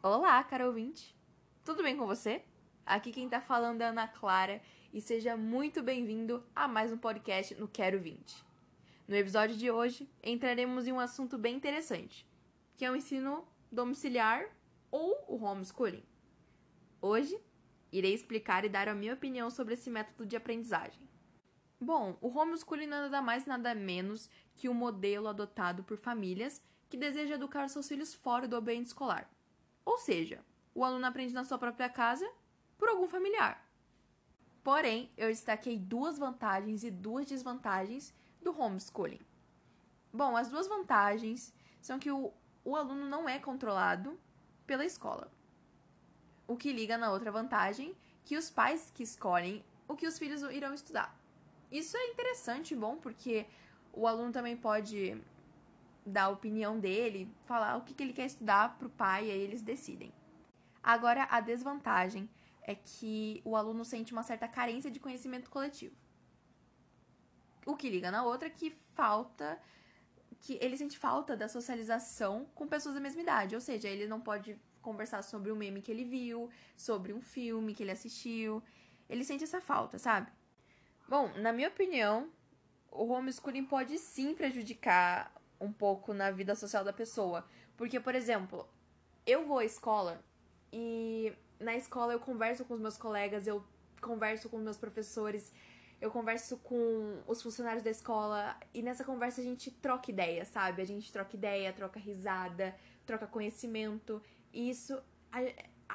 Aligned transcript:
Olá, 0.00 0.44
caro 0.44 0.68
ouvinte! 0.68 1.12
Tudo 1.64 1.82
bem 1.82 1.96
com 1.96 2.06
você? 2.06 2.44
Aqui 2.86 3.10
quem 3.10 3.28
tá 3.28 3.40
falando 3.40 3.82
é 3.82 3.86
Ana 3.86 4.06
Clara 4.06 4.62
e 4.94 5.00
seja 5.00 5.36
muito 5.36 5.82
bem-vindo 5.82 6.46
a 6.54 6.68
mais 6.68 6.92
um 6.92 6.96
podcast 6.96 7.52
no 7.56 7.66
Quero 7.66 7.98
20. 7.98 8.44
No 9.08 9.16
episódio 9.16 9.56
de 9.56 9.72
hoje, 9.72 10.08
entraremos 10.22 10.86
em 10.86 10.92
um 10.92 11.00
assunto 11.00 11.36
bem 11.36 11.56
interessante, 11.56 12.24
que 12.76 12.84
é 12.84 12.90
o 12.92 12.94
ensino 12.94 13.44
domiciliar 13.72 14.46
ou 14.88 15.18
o 15.26 15.42
homeschooling. 15.42 16.04
Hoje, 17.02 17.36
irei 17.90 18.14
explicar 18.14 18.64
e 18.64 18.68
dar 18.68 18.86
a 18.88 18.94
minha 18.94 19.14
opinião 19.14 19.50
sobre 19.50 19.74
esse 19.74 19.90
método 19.90 20.24
de 20.24 20.36
aprendizagem. 20.36 21.08
Bom, 21.80 22.16
o 22.20 22.28
homeschooling 22.28 22.86
nada 22.86 23.20
mais 23.20 23.46
nada 23.46 23.74
menos 23.74 24.30
que 24.54 24.68
o 24.68 24.70
um 24.70 24.74
modelo 24.74 25.26
adotado 25.26 25.82
por 25.82 25.96
famílias 25.96 26.62
que 26.88 26.96
desejam 26.96 27.34
educar 27.34 27.68
seus 27.68 27.88
filhos 27.88 28.14
fora 28.14 28.46
do 28.46 28.54
ambiente 28.54 28.86
escolar 28.86 29.28
ou 29.88 29.96
seja, 29.96 30.44
o 30.74 30.84
aluno 30.84 31.06
aprende 31.06 31.32
na 31.32 31.46
sua 31.46 31.56
própria 31.56 31.88
casa 31.88 32.30
por 32.76 32.90
algum 32.90 33.08
familiar. 33.08 33.66
Porém, 34.62 35.10
eu 35.16 35.28
destaquei 35.28 35.78
duas 35.78 36.18
vantagens 36.18 36.84
e 36.84 36.90
duas 36.90 37.24
desvantagens 37.24 38.12
do 38.42 38.54
homeschooling. 38.60 39.20
Bom, 40.12 40.36
as 40.36 40.50
duas 40.50 40.68
vantagens 40.68 41.54
são 41.80 41.98
que 41.98 42.10
o, 42.10 42.30
o 42.66 42.76
aluno 42.76 43.08
não 43.08 43.26
é 43.26 43.38
controlado 43.38 44.20
pela 44.66 44.84
escola. 44.84 45.32
O 46.46 46.54
que 46.54 46.70
liga 46.70 46.98
na 46.98 47.10
outra 47.10 47.32
vantagem, 47.32 47.96
que 48.26 48.36
os 48.36 48.50
pais 48.50 48.92
que 48.94 49.02
escolhem 49.02 49.64
o 49.88 49.96
que 49.96 50.06
os 50.06 50.18
filhos 50.18 50.42
irão 50.42 50.74
estudar. 50.74 51.18
Isso 51.72 51.96
é 51.96 52.08
interessante 52.08 52.74
e 52.74 52.76
bom, 52.76 52.98
porque 52.98 53.46
o 53.90 54.06
aluno 54.06 54.32
também 54.32 54.54
pode 54.54 55.18
dar 56.08 56.24
a 56.24 56.28
opinião 56.30 56.78
dele, 56.78 57.32
falar 57.44 57.76
o 57.76 57.82
que, 57.82 57.94
que 57.94 58.02
ele 58.02 58.12
quer 58.12 58.26
estudar 58.26 58.76
para 58.78 58.86
o 58.86 58.90
pai 58.90 59.26
e 59.26 59.30
aí 59.30 59.40
eles 59.40 59.62
decidem. 59.62 60.12
Agora, 60.82 61.26
a 61.30 61.40
desvantagem 61.40 62.28
é 62.62 62.74
que 62.74 63.40
o 63.44 63.56
aluno 63.56 63.84
sente 63.84 64.12
uma 64.12 64.22
certa 64.22 64.48
carência 64.48 64.90
de 64.90 65.00
conhecimento 65.00 65.50
coletivo. 65.50 65.94
O 67.66 67.76
que 67.76 67.88
liga 67.88 68.10
na 68.10 68.24
outra 68.24 68.48
é 68.48 68.50
que 68.50 68.76
falta 68.94 69.60
que 70.40 70.58
ele 70.60 70.76
sente 70.76 70.98
falta 70.98 71.36
da 71.36 71.48
socialização 71.48 72.46
com 72.54 72.66
pessoas 72.66 72.94
da 72.94 73.00
mesma 73.00 73.20
idade, 73.20 73.54
ou 73.54 73.60
seja, 73.60 73.88
ele 73.88 74.06
não 74.06 74.20
pode 74.20 74.58
conversar 74.80 75.22
sobre 75.22 75.50
um 75.50 75.56
meme 75.56 75.82
que 75.82 75.90
ele 75.90 76.04
viu, 76.04 76.48
sobre 76.76 77.12
um 77.12 77.20
filme 77.20 77.74
que 77.74 77.82
ele 77.82 77.90
assistiu. 77.90 78.62
Ele 79.08 79.24
sente 79.24 79.44
essa 79.44 79.60
falta, 79.60 79.98
sabe? 79.98 80.30
Bom, 81.08 81.32
na 81.38 81.52
minha 81.52 81.68
opinião, 81.68 82.30
o 82.90 83.08
homeschooling 83.08 83.64
pode 83.64 83.98
sim 83.98 84.34
prejudicar 84.34 85.32
um 85.60 85.72
pouco 85.72 86.12
na 86.12 86.30
vida 86.30 86.54
social 86.54 86.84
da 86.84 86.92
pessoa. 86.92 87.44
Porque, 87.76 87.98
por 88.00 88.14
exemplo, 88.14 88.68
eu 89.26 89.46
vou 89.46 89.58
à 89.58 89.64
escola 89.64 90.22
e 90.72 91.32
na 91.58 91.76
escola 91.76 92.12
eu 92.12 92.20
converso 92.20 92.64
com 92.64 92.74
os 92.74 92.80
meus 92.80 92.96
colegas, 92.96 93.46
eu 93.46 93.64
converso 94.00 94.48
com 94.48 94.58
meus 94.58 94.76
professores, 94.76 95.52
eu 96.00 96.10
converso 96.10 96.56
com 96.58 97.22
os 97.26 97.42
funcionários 97.42 97.82
da 97.82 97.90
escola 97.90 98.56
e 98.72 98.82
nessa 98.82 99.04
conversa 99.04 99.40
a 99.40 99.44
gente 99.44 99.70
troca 99.70 100.10
ideia, 100.10 100.44
sabe? 100.44 100.80
A 100.80 100.84
gente 100.84 101.12
troca 101.12 101.34
ideia, 101.34 101.72
troca 101.72 101.98
risada, 101.98 102.74
troca 103.04 103.26
conhecimento. 103.26 104.22
E 104.52 104.70
isso 104.70 105.00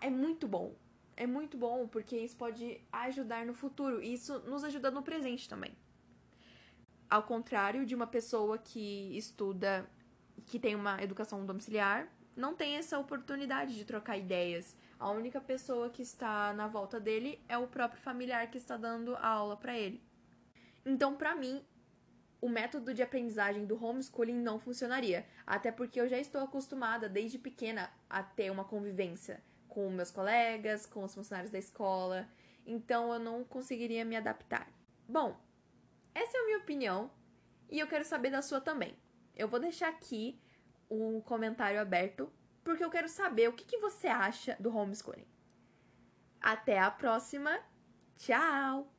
é 0.00 0.10
muito 0.10 0.46
bom. 0.46 0.74
É 1.16 1.26
muito 1.26 1.56
bom 1.56 1.88
porque 1.88 2.16
isso 2.16 2.36
pode 2.36 2.80
ajudar 2.92 3.44
no 3.44 3.52
futuro 3.52 4.00
e 4.00 4.14
isso 4.14 4.38
nos 4.40 4.62
ajuda 4.62 4.90
no 4.90 5.02
presente 5.02 5.48
também. 5.48 5.76
Ao 7.10 7.22
contrário 7.22 7.86
de 7.86 7.94
uma 7.94 8.06
pessoa 8.06 8.58
que 8.58 9.16
estuda, 9.16 9.88
que 10.46 10.58
tem 10.58 10.74
uma 10.74 11.02
educação 11.02 11.44
domiciliar, 11.46 12.08
não 12.36 12.54
tem 12.54 12.76
essa 12.76 12.98
oportunidade 12.98 13.74
de 13.74 13.84
trocar 13.84 14.16
ideias. 14.16 14.76
A 14.98 15.10
única 15.10 15.40
pessoa 15.40 15.90
que 15.90 16.02
está 16.02 16.52
na 16.52 16.68
volta 16.68 17.00
dele 17.00 17.40
é 17.48 17.56
o 17.56 17.66
próprio 17.66 18.00
familiar 18.00 18.50
que 18.50 18.58
está 18.58 18.76
dando 18.76 19.16
a 19.16 19.26
aula 19.26 19.56
para 19.56 19.76
ele. 19.76 20.02
Então, 20.84 21.16
para 21.16 21.34
mim, 21.34 21.64
o 22.40 22.48
método 22.48 22.94
de 22.94 23.02
aprendizagem 23.02 23.66
do 23.66 23.82
homeschooling 23.82 24.40
não 24.40 24.58
funcionaria, 24.58 25.26
até 25.46 25.72
porque 25.72 26.00
eu 26.00 26.08
já 26.08 26.18
estou 26.18 26.42
acostumada 26.42 27.08
desde 27.08 27.38
pequena 27.38 27.90
a 28.08 28.22
ter 28.22 28.50
uma 28.50 28.64
convivência 28.64 29.42
com 29.68 29.90
meus 29.90 30.10
colegas, 30.10 30.86
com 30.86 31.04
os 31.04 31.14
funcionários 31.14 31.50
da 31.50 31.58
escola, 31.58 32.28
então 32.66 33.12
eu 33.12 33.18
não 33.18 33.44
conseguiria 33.44 34.04
me 34.04 34.16
adaptar. 34.16 34.68
Bom, 35.08 35.36
essa 36.18 36.36
é 36.36 36.40
a 36.40 36.44
minha 36.44 36.58
opinião 36.58 37.10
e 37.70 37.78
eu 37.78 37.86
quero 37.86 38.04
saber 38.04 38.30
da 38.30 38.42
sua 38.42 38.60
também. 38.60 38.96
Eu 39.34 39.48
vou 39.48 39.60
deixar 39.60 39.88
aqui 39.88 40.40
um 40.90 41.20
comentário 41.20 41.80
aberto 41.80 42.32
porque 42.64 42.84
eu 42.84 42.90
quero 42.90 43.08
saber 43.08 43.48
o 43.48 43.52
que, 43.52 43.64
que 43.64 43.78
você 43.78 44.08
acha 44.08 44.56
do 44.58 44.74
homeschooling. 44.74 45.26
Até 46.40 46.78
a 46.78 46.90
próxima. 46.90 47.58
Tchau! 48.16 48.92